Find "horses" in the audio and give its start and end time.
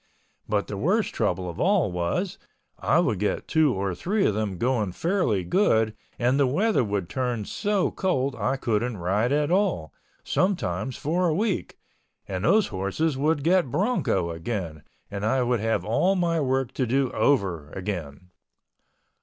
12.69-13.15